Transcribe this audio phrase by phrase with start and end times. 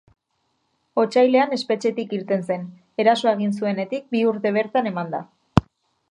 [1.01, 2.63] Otsailean espetxetik irten zen,
[3.03, 5.21] erasoa egin zuenetik bi urte bertan emanda.